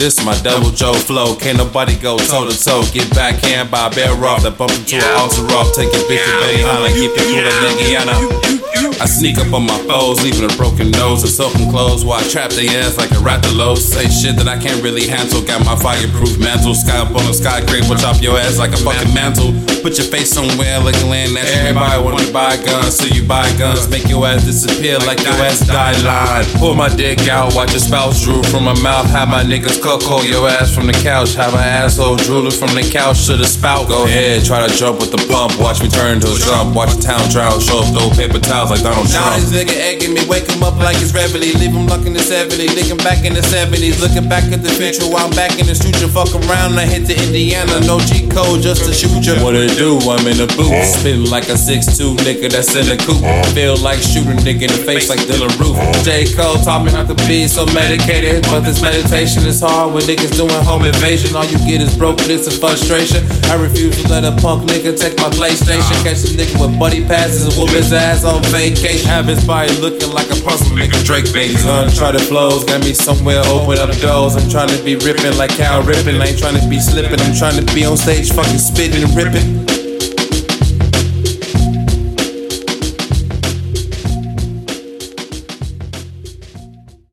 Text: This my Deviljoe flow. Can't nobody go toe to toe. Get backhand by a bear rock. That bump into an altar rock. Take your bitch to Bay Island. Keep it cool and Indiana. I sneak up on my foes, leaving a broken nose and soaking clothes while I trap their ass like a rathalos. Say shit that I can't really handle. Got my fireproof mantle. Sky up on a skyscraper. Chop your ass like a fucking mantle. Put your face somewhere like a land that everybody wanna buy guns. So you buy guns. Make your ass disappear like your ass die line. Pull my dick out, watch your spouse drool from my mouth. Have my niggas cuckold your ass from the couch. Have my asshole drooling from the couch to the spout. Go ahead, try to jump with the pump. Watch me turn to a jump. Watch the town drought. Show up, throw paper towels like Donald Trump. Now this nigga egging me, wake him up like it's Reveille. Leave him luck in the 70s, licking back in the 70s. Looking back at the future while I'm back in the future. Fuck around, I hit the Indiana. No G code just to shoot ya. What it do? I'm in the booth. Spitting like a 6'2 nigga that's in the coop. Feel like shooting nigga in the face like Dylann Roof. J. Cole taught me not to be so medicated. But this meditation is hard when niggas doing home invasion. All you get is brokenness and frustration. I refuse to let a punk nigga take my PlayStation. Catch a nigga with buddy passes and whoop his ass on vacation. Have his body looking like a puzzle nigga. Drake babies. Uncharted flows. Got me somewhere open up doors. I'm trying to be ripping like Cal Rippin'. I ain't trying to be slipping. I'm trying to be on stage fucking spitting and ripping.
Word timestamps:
This 0.00 0.24
my 0.24 0.32
Deviljoe 0.32 0.96
flow. 1.04 1.36
Can't 1.36 1.58
nobody 1.58 1.94
go 1.94 2.16
toe 2.16 2.48
to 2.48 2.56
toe. 2.56 2.80
Get 2.88 3.12
backhand 3.12 3.70
by 3.70 3.88
a 3.88 3.90
bear 3.92 4.16
rock. 4.16 4.40
That 4.48 4.56
bump 4.56 4.72
into 4.72 4.96
an 4.96 5.04
altar 5.20 5.44
rock. 5.52 5.76
Take 5.76 5.92
your 5.92 6.08
bitch 6.08 6.24
to 6.24 6.34
Bay 6.40 6.64
Island. 6.64 6.96
Keep 6.96 7.12
it 7.20 7.28
cool 7.28 7.44
and 7.44 7.68
Indiana. 7.76 8.16
I 8.96 9.04
sneak 9.04 9.36
up 9.36 9.52
on 9.52 9.68
my 9.68 9.76
foes, 9.84 10.24
leaving 10.24 10.48
a 10.48 10.52
broken 10.56 10.88
nose 10.96 11.20
and 11.20 11.28
soaking 11.28 11.68
clothes 11.68 12.00
while 12.00 12.16
I 12.16 12.24
trap 12.32 12.48
their 12.48 12.80
ass 12.80 12.96
like 12.96 13.12
a 13.12 13.20
rathalos. 13.20 13.84
Say 13.84 14.08
shit 14.08 14.40
that 14.40 14.48
I 14.48 14.56
can't 14.56 14.80
really 14.80 15.04
handle. 15.04 15.44
Got 15.44 15.68
my 15.68 15.76
fireproof 15.76 16.40
mantle. 16.40 16.72
Sky 16.72 16.96
up 16.96 17.12
on 17.12 17.28
a 17.28 17.36
skyscraper. 17.36 17.92
Chop 18.00 18.24
your 18.24 18.40
ass 18.40 18.56
like 18.56 18.72
a 18.72 18.80
fucking 18.80 19.12
mantle. 19.12 19.52
Put 19.82 19.96
your 19.96 20.06
face 20.12 20.28
somewhere 20.28 20.78
like 20.80 20.94
a 21.00 21.06
land 21.08 21.32
that 21.36 21.48
everybody 21.56 21.96
wanna 22.04 22.28
buy 22.32 22.60
guns. 22.60 23.00
So 23.00 23.08
you 23.08 23.24
buy 23.24 23.48
guns. 23.56 23.88
Make 23.88 24.08
your 24.08 24.26
ass 24.26 24.44
disappear 24.44 24.98
like 25.08 25.24
your 25.24 25.32
ass 25.40 25.64
die 25.64 25.96
line. 26.04 26.44
Pull 26.60 26.74
my 26.74 26.92
dick 26.92 27.28
out, 27.28 27.54
watch 27.54 27.72
your 27.72 27.80
spouse 27.80 28.20
drool 28.20 28.44
from 28.44 28.64
my 28.64 28.76
mouth. 28.84 29.08
Have 29.08 29.28
my 29.28 29.42
niggas 29.42 29.80
cuckold 29.80 30.28
your 30.28 30.46
ass 30.48 30.68
from 30.74 30.86
the 30.86 30.92
couch. 30.92 31.32
Have 31.34 31.52
my 31.54 31.64
asshole 31.64 32.16
drooling 32.16 32.52
from 32.52 32.76
the 32.76 32.84
couch 32.84 33.24
to 33.26 33.36
the 33.40 33.46
spout. 33.48 33.88
Go 33.88 34.04
ahead, 34.04 34.44
try 34.44 34.60
to 34.60 34.68
jump 34.76 35.00
with 35.00 35.12
the 35.12 35.22
pump. 35.32 35.56
Watch 35.56 35.80
me 35.80 35.88
turn 35.88 36.20
to 36.20 36.28
a 36.28 36.38
jump. 36.38 36.76
Watch 36.76 36.92
the 36.96 37.00
town 37.00 37.24
drought. 37.32 37.62
Show 37.62 37.80
up, 37.80 37.88
throw 37.96 38.12
paper 38.12 38.38
towels 38.38 38.70
like 38.70 38.84
Donald 38.84 39.08
Trump. 39.08 39.32
Now 39.32 39.40
this 39.40 39.48
nigga 39.48 39.80
egging 39.80 40.12
me, 40.12 40.28
wake 40.28 40.44
him 40.44 40.60
up 40.62 40.76
like 40.76 41.00
it's 41.00 41.16
Reveille. 41.16 41.56
Leave 41.56 41.72
him 41.72 41.88
luck 41.88 42.04
in 42.04 42.12
the 42.12 42.20
70s, 42.20 42.76
licking 42.76 43.00
back 43.00 43.24
in 43.24 43.32
the 43.32 43.40
70s. 43.40 43.96
Looking 44.04 44.28
back 44.28 44.44
at 44.52 44.60
the 44.60 44.68
future 44.68 45.08
while 45.08 45.24
I'm 45.24 45.32
back 45.32 45.56
in 45.56 45.64
the 45.64 45.74
future. 45.74 46.06
Fuck 46.06 46.36
around, 46.36 46.76
I 46.76 46.84
hit 46.84 47.08
the 47.08 47.16
Indiana. 47.16 47.80
No 47.88 47.96
G 48.04 48.28
code 48.28 48.60
just 48.60 48.84
to 48.84 48.92
shoot 48.92 49.24
ya. 49.24 49.40
What 49.40 49.56
it 49.56 49.69
do? 49.76 49.98
I'm 50.10 50.26
in 50.26 50.38
the 50.38 50.48
booth. 50.56 50.72
Spitting 50.84 51.28
like 51.30 51.48
a 51.48 51.58
6'2 51.58 52.16
nigga 52.24 52.50
that's 52.50 52.74
in 52.74 52.86
the 52.86 52.96
coop. 52.96 53.20
Feel 53.54 53.76
like 53.78 53.98
shooting 54.00 54.38
nigga 54.42 54.66
in 54.68 54.72
the 54.72 54.82
face 54.82 55.08
like 55.08 55.20
Dylann 55.26 55.52
Roof. 55.58 55.76
J. 56.04 56.26
Cole 56.34 56.56
taught 56.62 56.84
me 56.84 56.92
not 56.92 57.08
to 57.08 57.16
be 57.28 57.46
so 57.46 57.66
medicated. 57.74 58.42
But 58.50 58.66
this 58.66 58.82
meditation 58.82 59.46
is 59.46 59.60
hard 59.60 59.92
when 59.94 60.02
niggas 60.04 60.34
doing 60.36 60.50
home 60.64 60.84
invasion. 60.84 61.36
All 61.36 61.44
you 61.44 61.58
get 61.68 61.80
is 61.80 61.96
brokenness 61.96 62.46
and 62.46 62.56
frustration. 62.56 63.24
I 63.50 63.54
refuse 63.60 64.00
to 64.02 64.08
let 64.08 64.24
a 64.24 64.32
punk 64.40 64.68
nigga 64.70 64.96
take 64.98 65.16
my 65.18 65.30
PlayStation. 65.30 65.94
Catch 66.02 66.24
a 66.26 66.34
nigga 66.34 66.56
with 66.60 66.78
buddy 66.78 67.04
passes 67.04 67.46
and 67.46 67.54
whoop 67.54 67.70
his 67.70 67.92
ass 67.92 68.24
on 68.24 68.42
vacation. 68.50 69.06
Have 69.06 69.26
his 69.26 69.44
body 69.44 69.72
looking 69.80 70.10
like 70.12 70.30
a 70.30 70.38
puzzle 70.42 70.76
nigga. 70.76 70.98
Drake 71.04 71.32
babies. 71.32 71.64
Uncharted 71.64 72.22
flows. 72.22 72.64
Got 72.64 72.80
me 72.80 72.92
somewhere 72.92 73.42
open 73.46 73.78
up 73.78 73.90
doors. 73.98 74.36
I'm 74.36 74.48
trying 74.48 74.70
to 74.70 74.82
be 74.82 74.96
ripping 74.96 75.36
like 75.36 75.50
Cal 75.50 75.82
Rippin'. 75.82 76.20
I 76.20 76.26
ain't 76.28 76.38
trying 76.38 76.58
to 76.60 76.68
be 76.68 76.80
slipping. 76.80 77.20
I'm 77.20 77.34
trying 77.34 77.58
to 77.64 77.74
be 77.74 77.84
on 77.84 77.96
stage 77.96 78.32
fucking 78.32 78.58
spitting 78.58 79.02
and 79.02 79.14
ripping. 79.14 79.59